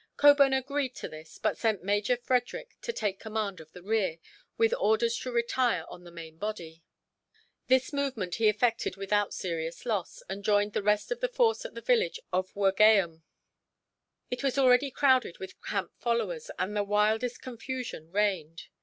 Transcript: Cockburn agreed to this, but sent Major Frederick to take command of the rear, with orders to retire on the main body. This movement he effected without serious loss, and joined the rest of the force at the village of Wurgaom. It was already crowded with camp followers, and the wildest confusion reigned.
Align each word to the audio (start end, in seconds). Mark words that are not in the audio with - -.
Cockburn 0.17 0.51
agreed 0.53 0.95
to 0.95 1.07
this, 1.07 1.37
but 1.37 1.59
sent 1.59 1.83
Major 1.83 2.17
Frederick 2.17 2.75
to 2.81 2.91
take 2.91 3.19
command 3.19 3.59
of 3.59 3.71
the 3.73 3.83
rear, 3.83 4.17
with 4.57 4.73
orders 4.79 5.15
to 5.19 5.31
retire 5.31 5.85
on 5.89 6.05
the 6.05 6.11
main 6.11 6.39
body. 6.39 6.81
This 7.67 7.93
movement 7.93 8.33
he 8.37 8.49
effected 8.49 8.95
without 8.97 9.31
serious 9.31 9.85
loss, 9.85 10.23
and 10.27 10.43
joined 10.43 10.73
the 10.73 10.81
rest 10.81 11.11
of 11.11 11.19
the 11.19 11.27
force 11.29 11.65
at 11.65 11.75
the 11.75 11.81
village 11.81 12.19
of 12.33 12.51
Wurgaom. 12.55 13.21
It 14.31 14.41
was 14.41 14.57
already 14.57 14.89
crowded 14.89 15.37
with 15.37 15.61
camp 15.61 15.91
followers, 15.99 16.49
and 16.57 16.75
the 16.75 16.81
wildest 16.83 17.43
confusion 17.43 18.11
reigned. 18.11 18.69